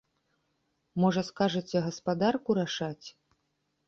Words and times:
Можа, 1.03 1.23
скажаце, 1.27 1.77
гаспадарку 1.87 2.57
рашаць? 2.61 3.07